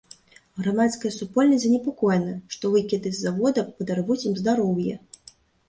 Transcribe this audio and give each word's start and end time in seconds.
Грамадская 0.63 1.11
супольнасць 1.17 1.63
занепакоена, 1.65 2.33
што 2.57 2.73
выкіды 2.77 3.13
з 3.13 3.23
завода 3.29 3.67
падарвуць 3.77 4.21
ім 4.33 4.37
здароўе. 4.43 5.01